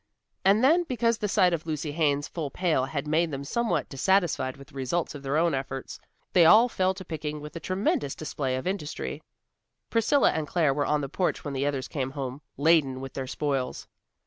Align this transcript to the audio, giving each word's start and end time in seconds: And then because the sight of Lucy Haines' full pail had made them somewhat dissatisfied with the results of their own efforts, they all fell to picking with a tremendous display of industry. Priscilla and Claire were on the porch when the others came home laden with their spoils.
And 0.43 0.63
then 0.63 0.83
because 0.85 1.19
the 1.19 1.27
sight 1.27 1.53
of 1.53 1.67
Lucy 1.67 1.91
Haines' 1.91 2.27
full 2.27 2.49
pail 2.49 2.85
had 2.85 3.05
made 3.07 3.29
them 3.29 3.43
somewhat 3.43 3.87
dissatisfied 3.87 4.57
with 4.57 4.69
the 4.69 4.73
results 4.73 5.13
of 5.13 5.21
their 5.21 5.37
own 5.37 5.53
efforts, 5.53 5.99
they 6.33 6.43
all 6.43 6.67
fell 6.67 6.95
to 6.95 7.05
picking 7.05 7.39
with 7.39 7.55
a 7.55 7.59
tremendous 7.59 8.15
display 8.15 8.55
of 8.55 8.65
industry. 8.65 9.21
Priscilla 9.91 10.31
and 10.31 10.47
Claire 10.47 10.73
were 10.73 10.87
on 10.87 11.01
the 11.01 11.07
porch 11.07 11.45
when 11.45 11.53
the 11.53 11.67
others 11.67 11.87
came 11.87 12.09
home 12.17 12.41
laden 12.57 12.99
with 12.99 13.13
their 13.13 13.27
spoils. 13.27 13.87